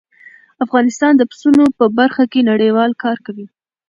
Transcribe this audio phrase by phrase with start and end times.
[0.65, 3.47] افغانستان د پسونو په برخه کې نړیوال کار کوي.